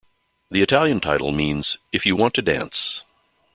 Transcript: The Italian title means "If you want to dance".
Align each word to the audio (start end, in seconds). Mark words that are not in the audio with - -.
The 0.49 0.63
Italian 0.63 0.99
title 0.99 1.31
means 1.31 1.77
"If 1.91 2.07
you 2.07 2.15
want 2.15 2.33
to 2.33 2.41
dance". 2.41 3.03